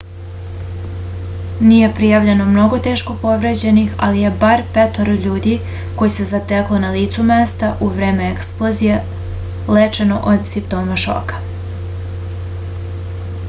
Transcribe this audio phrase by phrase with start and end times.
[1.71, 5.53] nije prijavljeno mnogo teško povređenih ali je bar petoro ljudi
[5.99, 8.99] koje se zateklo na licu mesta u vreme eksplozije
[9.79, 11.43] lečeno od simptoma šoka